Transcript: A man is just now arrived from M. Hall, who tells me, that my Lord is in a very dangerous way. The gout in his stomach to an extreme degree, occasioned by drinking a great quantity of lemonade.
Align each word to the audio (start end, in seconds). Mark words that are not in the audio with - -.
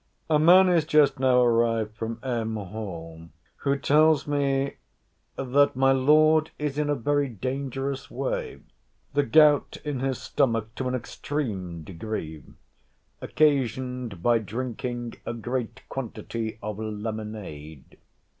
A 0.31 0.39
man 0.39 0.67
is 0.67 0.83
just 0.83 1.19
now 1.19 1.43
arrived 1.43 1.95
from 1.95 2.17
M. 2.23 2.55
Hall, 2.55 3.29
who 3.57 3.77
tells 3.77 4.25
me, 4.25 4.77
that 5.35 5.75
my 5.75 5.91
Lord 5.91 6.49
is 6.57 6.79
in 6.79 6.89
a 6.89 6.95
very 6.95 7.27
dangerous 7.27 8.09
way. 8.09 8.61
The 9.13 9.21
gout 9.21 9.77
in 9.85 9.99
his 9.99 10.17
stomach 10.19 10.73
to 10.77 10.87
an 10.87 10.95
extreme 10.95 11.83
degree, 11.83 12.43
occasioned 13.21 14.23
by 14.23 14.39
drinking 14.39 15.17
a 15.23 15.35
great 15.35 15.83
quantity 15.87 16.57
of 16.63 16.79
lemonade. 16.79 17.97